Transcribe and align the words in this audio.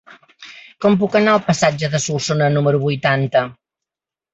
Com 0.85 0.97
puc 1.03 1.19
anar 1.21 1.35
al 1.37 1.45
passatge 1.51 1.93
de 1.95 2.03
Solsona 2.09 2.51
número 2.59 2.85
vuitanta? 2.91 3.49